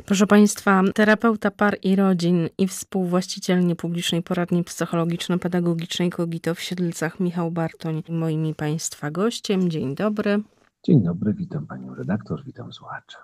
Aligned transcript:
Proszę 0.00 0.26
Państwa, 0.26 0.82
terapeuta 0.94 1.50
par 1.50 1.78
i 1.82 1.96
rodzin 1.96 2.48
i 2.58 2.68
współwłaściciel 2.68 3.66
niepublicznej 3.66 4.22
poradni 4.22 4.64
psychologiczno-pedagogicznej 4.64 6.10
Kogito 6.10 6.54
w 6.54 6.60
Siedlcach 6.60 7.20
Michał 7.20 7.50
Bartoń 7.50 8.02
moimi 8.08 8.54
Państwa 8.54 9.10
gościem. 9.10 9.70
Dzień 9.70 9.94
dobry. 9.94 10.42
Dzień 10.84 11.02
dobry, 11.02 11.34
witam 11.34 11.66
Panią 11.66 11.94
redaktor, 11.94 12.44
witam 12.44 12.72
słuchaczy. 12.72 13.16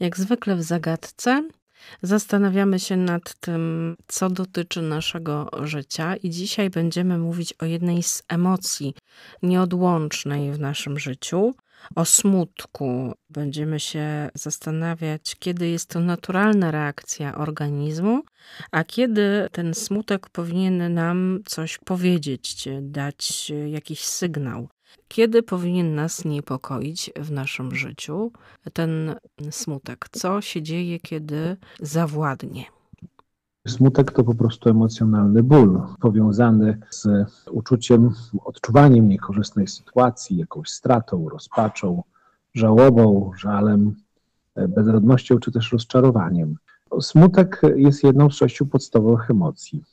Jak 0.00 0.16
zwykle 0.18 0.56
w 0.56 0.62
zagadce 0.62 1.48
zastanawiamy 2.02 2.78
się 2.78 2.96
nad 2.96 3.34
tym, 3.40 3.96
co 4.08 4.30
dotyczy 4.30 4.82
naszego 4.82 5.50
życia 5.62 6.16
i 6.16 6.30
dzisiaj 6.30 6.70
będziemy 6.70 7.18
mówić 7.18 7.52
o 7.52 7.64
jednej 7.64 8.02
z 8.02 8.22
emocji 8.28 8.94
nieodłącznej 9.42 10.52
w 10.52 10.60
naszym 10.60 10.98
życiu, 10.98 11.54
o 11.94 12.04
smutku. 12.04 13.12
Będziemy 13.30 13.80
się 13.80 14.30
zastanawiać, 14.34 15.36
kiedy 15.38 15.68
jest 15.68 15.90
to 15.90 16.00
naturalna 16.00 16.70
reakcja 16.70 17.34
organizmu, 17.34 18.22
a 18.70 18.84
kiedy 18.84 19.48
ten 19.52 19.74
smutek 19.74 20.28
powinien 20.28 20.94
nam 20.94 21.40
coś 21.46 21.78
powiedzieć, 21.78 22.68
dać 22.80 23.52
jakiś 23.66 24.00
sygnał. 24.04 24.68
Kiedy 25.08 25.42
powinien 25.42 25.94
nas 25.94 26.24
niepokoić 26.24 27.10
w 27.16 27.30
naszym 27.30 27.74
życiu 27.74 28.32
ten 28.72 29.14
smutek? 29.50 30.06
Co 30.12 30.40
się 30.40 30.62
dzieje, 30.62 31.00
kiedy 31.00 31.56
zawładnie? 31.80 32.64
Smutek 33.68 34.12
to 34.12 34.24
po 34.24 34.34
prostu 34.34 34.68
emocjonalny 34.68 35.42
ból, 35.42 35.82
powiązany 36.00 36.78
z 36.90 37.08
uczuciem, 37.50 38.10
odczuwaniem 38.44 39.08
niekorzystnej 39.08 39.68
sytuacji, 39.68 40.36
jakąś 40.36 40.68
stratą, 40.68 41.28
rozpaczą, 41.28 42.02
żałobą, 42.54 43.30
żalem, 43.36 43.94
bezradnością 44.68 45.38
czy 45.38 45.52
też 45.52 45.72
rozczarowaniem. 45.72 46.56
Smutek 47.00 47.62
jest 47.76 48.04
jedną 48.04 48.30
z 48.30 48.34
sześciu 48.34 48.66
podstawowych 48.66 49.30
emocji, 49.30 49.84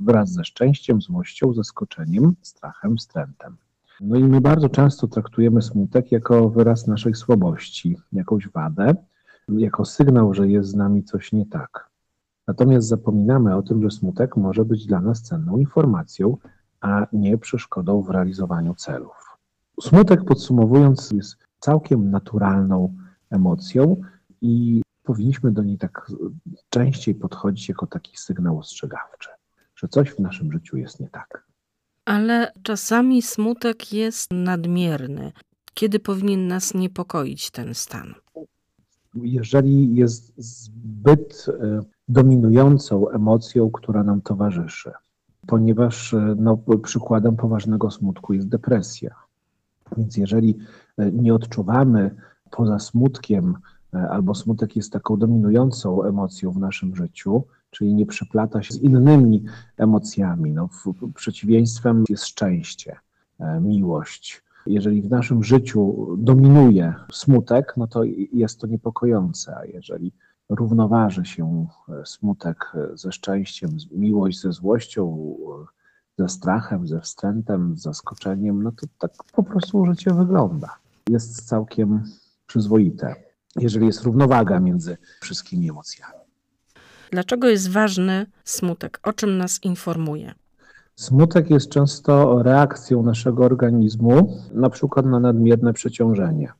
wraz 0.00 0.32
ze 0.32 0.44
szczęściem, 0.44 1.02
złością, 1.02 1.54
zaskoczeniem, 1.54 2.34
strachem, 2.42 2.96
wstrętem. 2.96 3.56
No 4.00 4.16
i 4.16 4.24
my 4.24 4.40
bardzo 4.40 4.68
często 4.68 5.06
traktujemy 5.06 5.62
smutek 5.62 6.12
jako 6.12 6.48
wyraz 6.48 6.86
naszej 6.86 7.14
słabości, 7.14 7.96
jakąś 8.12 8.48
wadę, 8.48 8.94
jako 9.48 9.84
sygnał, 9.84 10.34
że 10.34 10.48
jest 10.48 10.70
z 10.70 10.74
nami 10.74 11.04
coś 11.04 11.32
nie 11.32 11.46
tak. 11.46 11.91
Natomiast 12.48 12.88
zapominamy 12.88 13.56
o 13.56 13.62
tym, 13.62 13.82
że 13.82 13.90
smutek 13.90 14.36
może 14.36 14.64
być 14.64 14.86
dla 14.86 15.00
nas 15.00 15.22
cenną 15.22 15.58
informacją, 15.58 16.36
a 16.80 17.06
nie 17.12 17.38
przeszkodą 17.38 18.02
w 18.02 18.10
realizowaniu 18.10 18.74
celów. 18.74 19.38
Smutek, 19.80 20.24
podsumowując, 20.24 21.10
jest 21.10 21.36
całkiem 21.58 22.10
naturalną 22.10 22.94
emocją 23.30 23.96
i 24.40 24.82
powinniśmy 25.02 25.50
do 25.50 25.62
niej 25.62 25.78
tak 25.78 26.10
częściej 26.68 27.14
podchodzić 27.14 27.68
jako 27.68 27.86
taki 27.86 28.16
sygnał 28.16 28.58
ostrzegawczy, 28.58 29.28
że 29.76 29.88
coś 29.88 30.10
w 30.10 30.18
naszym 30.18 30.52
życiu 30.52 30.76
jest 30.76 31.00
nie 31.00 31.08
tak. 31.08 31.46
Ale 32.04 32.52
czasami 32.62 33.22
smutek 33.22 33.92
jest 33.92 34.30
nadmierny. 34.32 35.32
Kiedy 35.74 35.98
powinien 35.98 36.46
nas 36.46 36.74
niepokoić 36.74 37.50
ten 37.50 37.74
stan? 37.74 38.14
Jeżeli 39.14 39.94
jest 39.94 40.32
zbyt 40.36 41.46
e, 41.48 41.80
dominującą 42.08 43.08
emocją, 43.08 43.70
która 43.70 44.04
nam 44.04 44.20
towarzyszy, 44.20 44.92
ponieważ 45.46 46.14
e, 46.14 46.34
no, 46.38 46.58
przykładem 46.82 47.36
poważnego 47.36 47.90
smutku 47.90 48.32
jest 48.32 48.48
depresja. 48.48 49.14
Więc 49.96 50.16
jeżeli 50.16 50.58
e, 50.98 51.12
nie 51.12 51.34
odczuwamy 51.34 52.16
poza 52.50 52.78
smutkiem, 52.78 53.54
albo 53.92 54.34
smutek 54.34 54.76
jest 54.76 54.92
taką 54.92 55.16
dominującą 55.16 56.02
emocją 56.02 56.50
w 56.50 56.58
naszym 56.58 56.96
życiu, 56.96 57.44
czyli 57.70 57.94
nie 57.94 58.06
przeplata 58.06 58.62
się 58.62 58.74
z 58.74 58.82
innymi 58.82 59.44
emocjami. 59.76 60.52
No, 60.52 60.68
przeciwieństwem 61.14 62.04
jest 62.08 62.26
szczęście, 62.26 62.96
e, 63.40 63.60
miłość. 63.60 64.42
Jeżeli 64.66 65.02
w 65.02 65.10
naszym 65.10 65.44
życiu 65.44 66.08
dominuje 66.18 66.94
smutek, 67.12 67.74
no 67.76 67.86
to 67.86 68.02
jest 68.32 68.60
to 68.60 68.66
niepokojące, 68.66 69.56
a 69.56 69.64
jeżeli 69.64 70.12
równoważy 70.54 71.24
się 71.24 71.66
e, 71.88 72.06
smutek 72.06 72.72
e, 72.74 72.96
ze 72.96 73.12
szczęściem, 73.12 73.70
miłość 73.92 74.40
ze 74.40 74.52
złością, 74.52 75.36
ze 76.18 76.28
strachem, 76.28 76.86
ze 76.86 77.00
wstrętem, 77.00 77.76
z 77.76 77.82
zaskoczeniem, 77.82 78.62
no 78.62 78.72
to 78.72 78.86
tak 78.98 79.12
po 79.32 79.42
prostu 79.42 79.86
życie 79.86 80.14
wygląda. 80.14 80.76
Jest 81.08 81.48
całkiem 81.48 82.04
przyzwoite, 82.46 83.14
jeżeli 83.56 83.86
jest 83.86 84.02
równowaga 84.02 84.60
między 84.60 84.96
wszystkimi 85.20 85.70
emocjami. 85.70 86.22
Dlaczego 87.10 87.48
jest 87.48 87.70
ważny 87.70 88.26
smutek? 88.44 89.00
O 89.02 89.12
czym 89.12 89.38
nas 89.38 89.64
informuje? 89.64 90.34
Smutek 90.96 91.50
jest 91.50 91.68
często 91.68 92.42
reakcją 92.42 93.02
naszego 93.02 93.44
organizmu, 93.44 94.40
na 94.54 94.70
przykład 94.70 95.06
na 95.06 95.20
nadmierne 95.20 95.72
przeciążenie. 95.72 96.52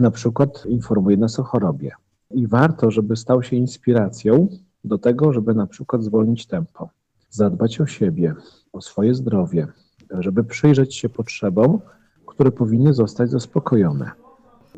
Na 0.00 0.10
przykład 0.10 0.66
informuje 0.66 1.16
nas 1.16 1.38
o 1.38 1.42
chorobie. 1.42 1.92
I 2.30 2.46
warto, 2.46 2.90
żeby 2.90 3.16
stał 3.16 3.42
się 3.42 3.56
inspiracją 3.56 4.48
do 4.84 4.98
tego, 4.98 5.32
żeby 5.32 5.54
na 5.54 5.66
przykład 5.66 6.02
zwolnić 6.02 6.46
tempo, 6.46 6.90
zadbać 7.30 7.80
o 7.80 7.86
siebie, 7.86 8.34
o 8.72 8.80
swoje 8.80 9.14
zdrowie, 9.14 9.66
żeby 10.10 10.44
przyjrzeć 10.44 10.96
się 10.96 11.08
potrzebom, 11.08 11.80
które 12.26 12.50
powinny 12.50 12.94
zostać 12.94 13.30
zaspokojone. 13.30 14.10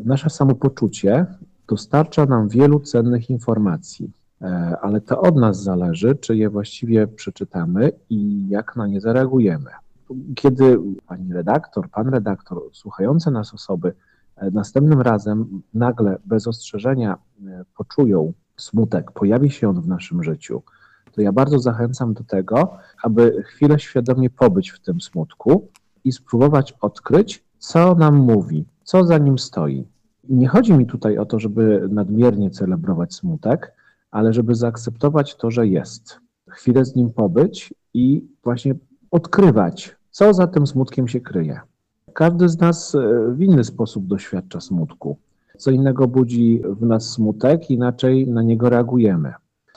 Nasze 0.05 0.31
samopoczucie 0.31 1.27
dostarcza 1.69 2.27
nam 2.27 2.49
wielu 2.49 2.81
cennych 2.81 3.31
informacji. 3.31 4.11
E, 4.43 4.77
ale 4.83 5.01
to 5.01 5.21
od 5.21 5.37
nas 5.37 5.63
zależy, 5.63 6.15
czy 6.15 6.37
je 6.37 6.51
właściwie 6.51 7.07
przeczytamy 7.07 7.93
i 8.11 8.49
jak 8.49 8.77
na 8.77 8.87
nie 8.87 9.01
zareagujemy. 9.01 9.71
Kiedy 10.35 10.79
pani 11.07 11.33
redaktor, 11.33 11.91
pan 11.91 12.09
redaktor, 12.09 12.63
słuchające 12.73 13.31
nas 13.31 13.55
osoby 13.55 13.93
następnym 14.53 15.01
razem 15.01 15.63
nagle 15.75 16.19
bez 16.25 16.47
ostrzeżenia 16.47 17.19
e, 17.47 17.65
poczują 17.77 18.33
smutek, 18.57 19.13
pojawi 19.13 19.51
się 19.51 19.69
on 19.69 19.81
w 19.81 19.89
naszym 19.89 20.23
życiu, 20.23 20.63
to 21.13 21.23
ja 21.23 21.33
bardzo 21.33 21.59
zachęcam 21.59 22.15
do 22.15 22.25
tego, 22.25 22.77
aby 23.03 23.43
chwilę 23.43 23.79
świadomie 23.79 24.31
pobyć 24.31 24.71
w 24.71 24.81
tym 24.81 25.01
smutku 25.01 25.69
i 26.05 26.13
spróbować 26.13 26.75
odkryć, 26.81 27.45
co 27.59 27.95
nam 27.95 28.17
mówi, 28.17 28.65
co 28.85 29.05
za 29.05 29.19
nim 29.19 29.39
stoi. 29.39 29.85
Nie 30.29 30.49
chodzi 30.49 30.73
mi 30.73 30.87
tutaj 30.87 31.19
o 31.19 31.25
to, 31.25 31.39
żeby 31.39 31.89
nadmiernie 31.91 32.51
celebrować 32.51 33.15
smutek, 33.15 33.73
ale 34.11 34.33
żeby 34.33 34.55
zaakceptować 34.55 35.37
to, 35.37 35.51
że 35.51 35.67
jest, 35.67 36.21
chwilę 36.49 36.85
z 36.85 36.97
nim 36.97 37.11
pobyć 37.11 37.75
i 37.95 38.29
właśnie 38.45 38.75
odkrywać, 39.11 39.97
co 40.11 40.35
za 40.35 40.47
tym 40.47 40.67
smutkiem 40.67 41.09
się 41.09 41.21
kryje. 41.21 41.61
Każdy 42.19 42.49
z 42.49 42.61
nas 42.61 42.95
e, 42.95 43.33
w 43.33 43.41
inny 43.41 43.65
sposób 43.65 44.07
doświadcza 44.07 44.61
smutku. 44.61 45.17
Co 45.59 45.71
innego 45.71 46.09
budzi 46.09 46.63
w 46.81 46.87
nas 46.87 47.11
smutek, 47.11 47.71
inaczej 47.71 48.29
na 48.29 48.43
niego 48.43 48.71
reagujemy. 48.71 49.33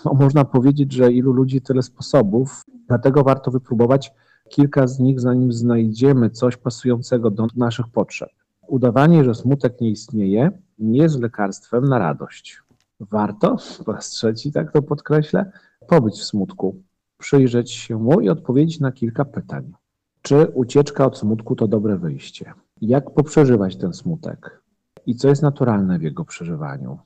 No, 0.06 0.14
można 0.14 0.46
powiedzieć, 0.46 0.94
że 0.94 1.12
ilu 1.12 1.32
ludzi 1.34 1.62
tyle 1.62 1.82
sposobów, 1.82 2.64
dlatego 2.88 3.24
warto 3.24 3.52
wypróbować 3.52 4.14
kilka 4.50 4.88
z 4.88 5.00
nich, 5.00 5.20
zanim 5.20 5.52
znajdziemy 5.54 6.30
coś 6.30 6.58
pasującego 6.58 7.32
do 7.32 7.48
naszych 7.56 7.88
potrzeb. 7.88 8.30
Udawanie, 8.68 9.24
że 9.24 9.36
smutek 9.36 9.82
nie 9.82 9.90
istnieje, 9.90 10.52
nie 10.80 11.02
jest 11.02 11.20
lekarstwem 11.20 11.86
na 11.86 12.00
radość 12.00 12.62
warto, 13.00 13.58
po 13.86 13.92
raz 13.92 14.10
trzeci 14.10 14.52
tak 14.52 14.72
to 14.72 14.82
podkreślę, 14.82 15.52
pobyć 15.88 16.20
w 16.20 16.26
smutku, 16.26 16.76
przyjrzeć 17.18 17.72
się 17.72 17.98
mu 17.98 18.22
i 18.22 18.30
odpowiedzieć 18.30 18.80
na 18.80 18.92
kilka 18.92 19.26
pytań. 19.26 19.74
Czy 20.22 20.48
ucieczka 20.54 21.06
od 21.06 21.18
smutku 21.18 21.56
to 21.56 21.68
dobre 21.68 21.98
wyjście? 21.98 22.54
Jak 22.82 23.12
poprzeżywać 23.14 23.76
ten 23.76 23.94
smutek? 23.94 24.62
I 25.06 25.16
co 25.16 25.28
jest 25.28 25.42
naturalne 25.42 26.00
w 26.00 26.02
jego 26.02 26.26
przeżywaniu? 26.26 27.00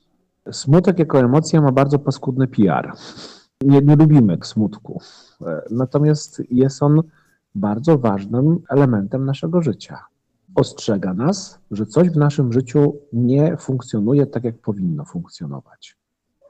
Smutek 0.51 0.99
jako 0.99 1.19
emocja 1.19 1.61
ma 1.61 1.71
bardzo 1.71 1.99
paskudny 1.99 2.47
PR. 2.47 2.91
Nie, 3.61 3.81
nie 3.81 3.95
lubimy 3.95 4.37
smutku. 4.43 5.01
Natomiast 5.71 6.41
jest 6.51 6.83
on 6.83 7.01
bardzo 7.55 7.97
ważnym 7.97 8.59
elementem 8.69 9.25
naszego 9.25 9.61
życia 9.61 10.05
ostrzega 10.55 11.13
nas, 11.13 11.59
że 11.71 11.85
coś 11.85 12.09
w 12.09 12.17
naszym 12.17 12.53
życiu 12.53 12.95
nie 13.13 13.57
funkcjonuje 13.57 14.25
tak, 14.25 14.43
jak 14.43 14.57
powinno 14.57 15.05
funkcjonować. 15.05 15.97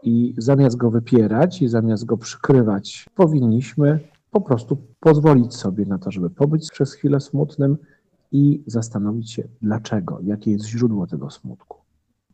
I 0.04 0.34
zamiast 0.38 0.78
go 0.78 0.92
wypierać 0.92 1.62
i 1.62 1.68
zamiast 1.68 2.06
go 2.06 2.18
przykrywać, 2.18 3.06
powinniśmy 3.16 4.00
po 4.36 4.42
prostu 4.42 4.78
pozwolić 5.00 5.56
sobie 5.56 5.86
na 5.86 5.98
to, 5.98 6.12
żeby 6.12 6.30
pobyć 6.30 6.72
przez 6.72 6.94
chwilę 6.94 7.20
smutnym 7.20 7.78
i 8.32 8.64
zastanowić 8.68 9.32
się, 9.32 9.48
dlaczego, 9.62 10.20
jakie 10.24 10.52
jest 10.52 10.66
źródło 10.66 11.08
tego 11.08 11.30
smutku. 11.30 11.78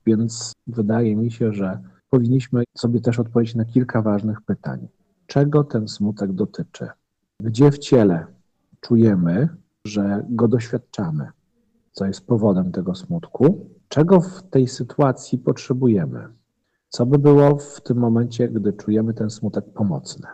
Więc 0.06 0.54
wydaje 0.68 1.16
mi 1.16 1.32
się, 1.32 1.54
że 1.54 1.80
powinniśmy 2.10 2.64
sobie 2.78 3.02
też 3.02 3.20
odpowiedzieć 3.20 3.56
na 3.56 3.66
kilka 3.66 4.02
ważnych 4.02 4.42
pytań. 4.42 4.88
Czego 5.28 5.64
ten 5.64 5.88
smutek 5.88 6.34
dotyczy? 6.34 6.88
Gdzie 7.40 7.72
w 7.72 7.78
ciele 7.78 8.26
czujemy, 8.80 9.50
że 9.86 10.26
go 10.30 10.48
doświadczamy? 10.48 11.28
co 11.92 12.06
jest 12.06 12.28
powodem 12.28 12.72
tego 12.72 12.96
smutku, 12.96 13.70
czego 13.88 14.22
w 14.22 14.44
tej 14.44 14.68
sytuacji 14.68 15.38
potrzebujemy. 15.38 16.28
Co 16.90 17.06
by 17.06 17.20
było 17.20 17.58
w 17.58 17.82
tym 17.82 17.98
momencie, 17.98 18.50
gdy 18.50 18.74
czujemy 18.74 19.14
ten 19.14 19.30
smutek 19.30 19.66
pomocny? 19.74 20.28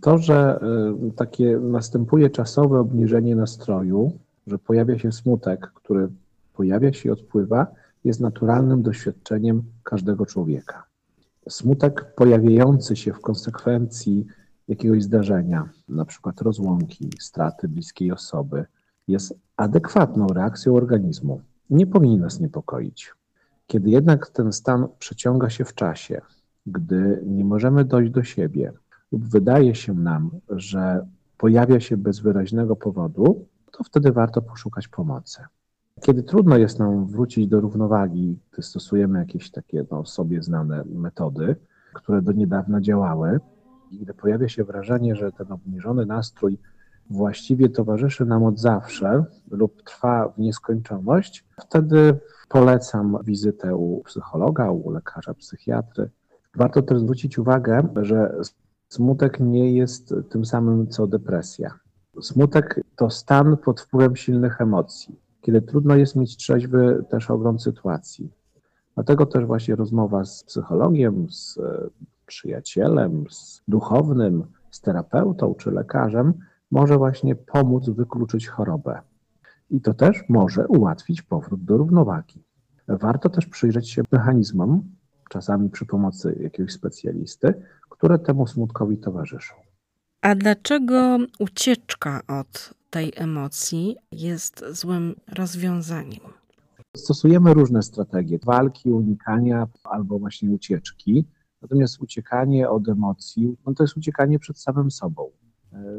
To, 0.00 0.18
że 0.18 0.60
y, 1.08 1.12
takie 1.12 1.58
następuje 1.58 2.30
czasowe 2.30 2.80
obniżenie 2.80 3.36
nastroju, 3.36 4.18
że 4.46 4.58
pojawia 4.58 4.98
się 4.98 5.12
smutek, 5.12 5.72
który 5.74 6.08
pojawia 6.54 6.92
się 6.92 7.08
i 7.08 7.12
odpływa, 7.12 7.66
jest 8.04 8.20
naturalnym 8.20 8.82
doświadczeniem 8.82 9.62
każdego 9.82 10.26
człowieka. 10.26 10.84
Smutek 11.48 12.14
pojawiający 12.14 12.96
się 12.96 13.12
w 13.12 13.20
konsekwencji 13.20 14.26
jakiegoś 14.68 15.02
zdarzenia, 15.02 15.68
na 15.88 16.04
przykład 16.04 16.40
rozłąki, 16.40 17.10
straty 17.20 17.68
bliskiej 17.68 18.12
osoby, 18.12 18.64
jest 19.08 19.34
adekwatną 19.56 20.26
reakcją 20.26 20.76
organizmu. 20.76 21.40
Nie 21.70 21.86
powinien 21.86 22.20
nas 22.20 22.40
niepokoić. 22.40 23.12
Kiedy 23.66 23.90
jednak 23.90 24.30
ten 24.30 24.52
stan 24.52 24.88
przeciąga 24.98 25.50
się 25.50 25.64
w 25.64 25.74
czasie, 25.74 26.20
gdy 26.66 27.22
nie 27.26 27.44
możemy 27.44 27.84
dojść 27.84 28.12
do 28.12 28.22
siebie 28.22 28.72
lub 29.12 29.28
wydaje 29.28 29.74
się 29.74 29.94
nam, 29.94 30.30
że 30.48 31.06
pojawia 31.38 31.80
się 31.80 31.96
bez 31.96 32.20
wyraźnego 32.20 32.76
powodu, 32.76 33.46
to 33.72 33.84
wtedy 33.84 34.12
warto 34.12 34.42
poszukać 34.42 34.88
pomocy. 34.88 35.42
Kiedy 36.00 36.22
trudno 36.22 36.56
jest 36.56 36.78
nam 36.78 37.06
wrócić 37.06 37.46
do 37.46 37.60
równowagi, 37.60 38.38
gdy 38.52 38.62
stosujemy 38.62 39.18
jakieś 39.18 39.50
takie 39.50 39.84
no, 39.90 40.06
sobie 40.06 40.42
znane 40.42 40.84
metody, 40.84 41.56
które 41.94 42.22
do 42.22 42.32
niedawna 42.32 42.80
działały, 42.80 43.40
i 43.90 43.98
gdy 43.98 44.14
pojawia 44.14 44.48
się 44.48 44.64
wrażenie, 44.64 45.16
że 45.16 45.32
ten 45.32 45.52
obniżony 45.52 46.06
nastrój 46.06 46.58
właściwie 47.10 47.68
towarzyszy 47.68 48.24
nam 48.24 48.44
od 48.44 48.60
zawsze 48.60 49.24
lub 49.50 49.82
trwa 49.82 50.28
w 50.28 50.38
nieskończoność, 50.38 51.44
wtedy 51.60 52.18
polecam 52.48 53.18
wizytę 53.24 53.76
u 53.76 54.02
psychologa, 54.02 54.70
u 54.70 54.90
lekarza 54.90 55.34
psychiatry. 55.34 56.10
Warto 56.56 56.82
też 56.82 56.98
zwrócić 57.00 57.38
uwagę, 57.38 57.88
że 57.96 58.34
smutek 58.90 59.40
nie 59.40 59.72
jest 59.72 60.14
tym 60.30 60.44
samym 60.44 60.88
co 60.88 61.06
depresja. 61.06 61.78
Smutek 62.20 62.80
to 62.96 63.10
stan 63.10 63.56
pod 63.56 63.80
wpływem 63.80 64.16
silnych 64.16 64.60
emocji, 64.60 65.20
kiedy 65.40 65.62
trudno 65.62 65.96
jest 65.96 66.16
mieć 66.16 66.36
trzeźwy 66.36 67.04
też 67.10 67.30
ogląd 67.30 67.62
sytuacji. 67.62 68.30
Dlatego 68.94 69.26
też 69.26 69.44
właśnie 69.44 69.76
rozmowa 69.76 70.24
z 70.24 70.44
psychologiem, 70.44 71.26
z 71.30 71.58
przyjacielem, 72.26 73.24
z 73.30 73.62
duchownym, 73.68 74.44
z 74.70 74.80
terapeutą 74.80 75.54
czy 75.54 75.70
lekarzem 75.70 76.34
może 76.70 76.98
właśnie 76.98 77.36
pomóc 77.36 77.88
wykluczyć 77.88 78.48
chorobę. 78.48 79.00
I 79.70 79.80
to 79.80 79.94
też 79.94 80.24
może 80.28 80.68
ułatwić 80.68 81.22
powrót 81.22 81.64
do 81.64 81.76
równowagi. 81.76 82.42
Warto 82.88 83.28
też 83.28 83.46
przyjrzeć 83.46 83.90
się 83.90 84.02
mechanizmom, 84.12 84.82
czasami 85.30 85.70
przy 85.70 85.86
pomocy 85.86 86.38
jakiegoś 86.42 86.72
specjalisty, 86.72 87.54
które 87.90 88.18
temu 88.18 88.46
smutkowi 88.46 88.98
towarzyszą. 88.98 89.54
A 90.22 90.34
dlaczego 90.34 91.18
ucieczka 91.38 92.20
od 92.28 92.74
tej 92.90 93.12
emocji 93.16 93.96
jest 94.12 94.64
złym 94.70 95.14
rozwiązaniem? 95.36 96.20
Stosujemy 96.96 97.54
różne 97.54 97.82
strategie 97.82 98.38
walki, 98.44 98.90
unikania 98.90 99.66
albo 99.84 100.18
właśnie 100.18 100.50
ucieczki. 100.50 101.24
Natomiast 101.62 102.00
uciekanie 102.00 102.70
od 102.70 102.88
emocji 102.88 103.56
no 103.66 103.74
to 103.74 103.84
jest 103.84 103.96
uciekanie 103.96 104.38
przed 104.38 104.58
samym 104.58 104.90
sobą. 104.90 105.30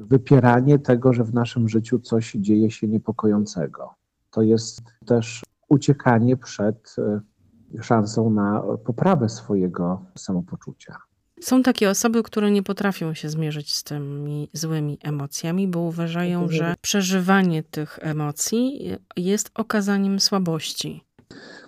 Wypieranie 0.02 0.80
tego, 0.80 1.14
że 1.14 1.24
w 1.24 1.34
naszym 1.34 1.70
życiu 1.70 2.00
coś 2.00 2.32
dzieje 2.32 2.72
się 2.72 2.88
niepokojącego. 2.88 3.94
To 4.32 4.42
jest 4.42 4.82
też 5.06 5.44
uciekanie 5.70 6.38
przed 6.38 6.96
e, 6.98 7.22
szansą 7.82 8.30
na 8.30 8.64
poprawę 8.86 9.30
swojego 9.30 10.02
samopoczucia. 10.16 10.98
Są 11.42 11.64
takie 11.64 11.90
osoby, 11.90 12.24
które 12.24 12.52
nie 12.52 12.64
potrafią 12.64 13.14
się 13.14 13.30
zmierzyć 13.30 13.76
z 13.76 13.84
tymi 13.84 14.50
złymi 14.54 14.98
emocjami, 15.04 15.68
bo 15.68 15.80
uważają, 15.80 16.48
że 16.50 16.76
przeżywanie 16.82 17.64
tych 17.64 18.00
emocji 18.02 18.90
jest 19.18 19.52
okazaniem 19.56 20.20
słabości. 20.20 21.04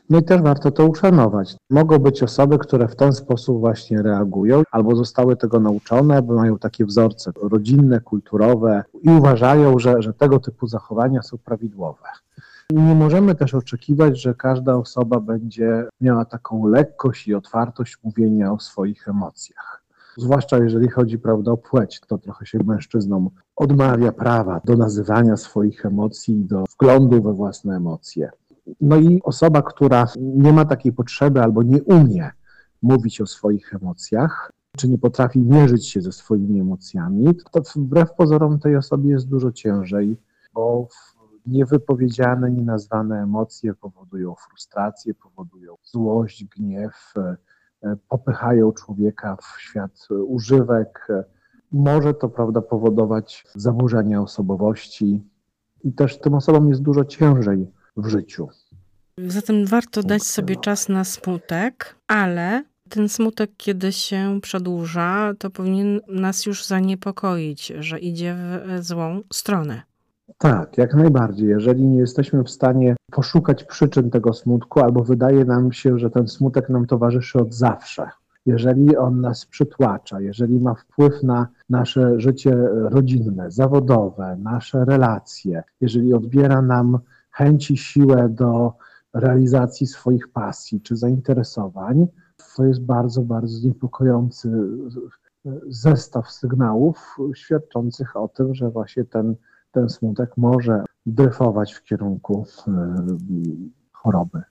No 0.10 0.20
i 0.20 0.24
też 0.24 0.42
warto 0.42 0.72
to 0.72 0.88
uszanować. 0.88 1.56
Mogą 1.70 2.00
być 2.00 2.24
osoby, 2.24 2.58
które 2.58 2.88
w 2.88 2.96
ten 2.96 3.14
sposób 3.14 3.60
właśnie 3.60 4.02
reagują, 4.02 4.64
albo 4.72 4.96
zostały 4.96 5.38
tego 5.38 5.60
nauczone, 5.60 6.22
bo 6.22 6.34
mają 6.34 6.58
takie 6.58 6.86
wzorce 6.86 7.32
rodzinne, 7.42 8.00
kulturowe 8.02 8.84
i 9.02 9.10
uważają, 9.10 9.80
że, 9.80 10.02
że 10.02 10.14
tego 10.14 10.40
typu 10.40 10.68
zachowania 10.68 11.22
są 11.22 11.38
prawidłowe. 11.38 12.08
Nie 12.72 12.96
możemy 12.96 13.36
też 13.36 13.54
oczekiwać, 13.54 14.22
że 14.22 14.36
każda 14.36 14.76
osoba 14.76 15.20
będzie 15.20 15.86
miała 16.02 16.26
taką 16.26 16.68
lekkość 16.68 17.28
i 17.28 17.36
otwartość 17.36 17.98
mówienia 18.04 18.52
o 18.52 18.60
swoich 18.60 19.08
emocjach. 19.08 19.84
Zwłaszcza 20.18 20.58
jeżeli 20.58 20.90
chodzi 20.90 21.20
prawda, 21.20 21.52
o 21.52 21.58
płeć, 21.58 22.02
to 22.08 22.18
trochę 22.18 22.46
się 22.46 22.60
mężczyznom 22.66 23.30
odmawia 23.56 24.12
prawa 24.12 24.62
do 24.66 24.78
nazywania 24.78 25.38
swoich 25.38 25.86
emocji 25.86 26.46
do 26.46 26.64
wglądu 26.74 27.22
we 27.22 27.34
własne 27.34 27.76
emocje. 27.76 28.30
No 28.82 28.96
i 28.96 29.22
osoba, 29.24 29.62
która 29.62 30.08
nie 30.20 30.54
ma 30.54 30.66
takiej 30.66 30.94
potrzeby 30.94 31.42
albo 31.42 31.64
nie 31.64 31.84
umie 31.84 32.32
mówić 32.82 33.22
o 33.22 33.26
swoich 33.26 33.74
emocjach, 33.74 34.52
czy 34.78 34.90
nie 34.90 34.98
potrafi 34.98 35.40
mierzyć 35.40 35.88
się 35.90 36.02
ze 36.02 36.12
swoimi 36.12 36.60
emocjami, 36.60 37.28
to 37.52 37.62
wbrew 37.76 38.14
pozorom 38.14 38.60
tej 38.60 38.76
osobie 38.76 39.10
jest 39.10 39.30
dużo 39.30 39.52
ciężej, 39.52 40.18
bo 40.54 40.88
niewypowiedziane, 41.46 42.52
nienazwane 42.52 43.22
emocje 43.22 43.74
powodują 43.74 44.36
frustrację, 44.36 45.14
powodują 45.14 45.76
złość, 45.84 46.46
gniew, 46.46 47.14
e, 47.18 47.96
popychają 48.10 48.72
człowieka 48.72 49.36
w 49.36 49.62
świat 49.62 50.08
używek. 50.28 51.08
Może 51.72 52.14
to 52.14 52.30
prawda 52.30 52.62
powodować 52.62 53.46
zaburzenia 53.56 54.22
osobowości 54.22 55.24
i 55.84 55.94
też 55.94 56.20
tym 56.20 56.34
osobom 56.34 56.70
jest 56.70 56.82
dużo 56.82 57.06
ciężej 57.06 57.68
w 57.98 58.08
życiu. 58.08 58.48
Zatem 59.18 59.66
warto 59.66 60.04
dać 60.04 60.24
sobie 60.24 60.56
czas 60.56 60.90
na 60.90 61.04
smutek, 61.04 61.96
ale 62.08 62.64
ten 62.90 63.10
smutek, 63.10 63.52
kiedy 63.58 63.92
się 63.92 64.40
przedłuża, 64.42 65.34
to 65.40 65.50
powinien 65.50 66.00
nas 66.08 66.46
już 66.46 66.66
zaniepokoić, 66.66 67.74
że 67.80 68.00
idzie 68.00 68.36
w 68.66 68.84
złą 68.84 69.22
stronę. 69.34 69.82
Tak, 70.38 70.78
jak 70.78 70.94
najbardziej. 70.94 71.48
Jeżeli 71.48 71.88
nie 71.88 71.98
jesteśmy 71.98 72.44
w 72.44 72.50
stanie 72.50 72.96
poszukać 73.12 73.64
przyczyn 73.64 74.10
tego 74.10 74.34
smutku, 74.34 74.80
albo 74.80 75.04
wydaje 75.04 75.46
nam 75.46 75.72
się, 75.72 76.00
że 76.00 76.10
ten 76.10 76.28
smutek 76.28 76.70
nam 76.70 76.86
towarzyszy 76.86 77.40
od 77.40 77.54
zawsze, 77.54 78.10
jeżeli 78.46 78.98
on 78.98 79.22
nas 79.22 79.46
przytłacza, 79.46 80.22
jeżeli 80.22 80.60
ma 80.60 80.76
wpływ 80.76 81.24
na 81.24 81.48
nasze 81.70 82.20
życie 82.20 82.56
rodzinne, 82.72 83.52
zawodowe, 83.52 84.38
nasze 84.40 84.86
relacje, 84.86 85.64
jeżeli 85.82 86.14
odbiera 86.14 86.62
nam 86.62 87.00
chęci, 87.32 87.78
siłę 87.78 88.30
do 88.30 88.74
realizacji 89.14 89.88
swoich 89.88 90.28
pasji 90.28 90.82
czy 90.82 90.96
zainteresowań, 90.96 92.08
to 92.56 92.66
jest 92.66 92.82
bardzo, 92.82 93.22
bardzo 93.22 93.68
niepokojący 93.68 94.50
zestaw 95.68 96.32
sygnałów 96.32 97.18
świadczących 97.36 98.18
o 98.18 98.28
tym, 98.28 98.56
że 98.56 98.70
właśnie 98.70 99.04
ten, 99.04 99.36
ten 99.74 99.90
smutek 99.90 100.38
może 100.38 100.84
dryfować 101.06 101.74
w 101.74 101.84
kierunku 101.84 102.46
e, 102.68 102.72
choroby. 103.92 104.42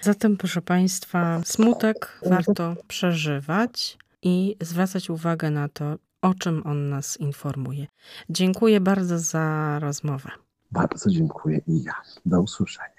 Zatem, 0.00 0.36
proszę 0.36 0.62
Państwa, 0.62 1.40
smutek 1.44 2.20
warto 2.26 2.74
przeżywać 2.88 3.98
i 4.22 4.56
zwracać 4.60 5.10
uwagę 5.10 5.50
na 5.50 5.68
to, 5.68 5.96
o 6.22 6.34
czym 6.34 6.62
on 6.66 6.88
nas 6.88 7.16
informuje. 7.16 7.86
Dziękuję 8.30 8.80
bardzo 8.80 9.18
za 9.18 9.78
rozmowę. 9.78 10.30
Bardzo 10.70 11.10
dziękuję 11.10 11.60
i 11.66 11.82
ja. 11.82 11.94
Do 12.26 12.40
usłyszenia. 12.40 12.91